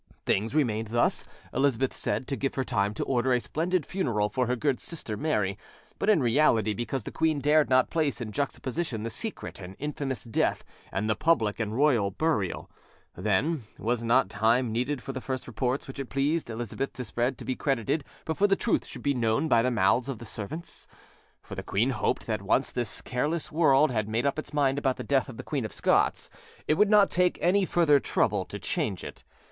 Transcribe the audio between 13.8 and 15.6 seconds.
not time needed for the first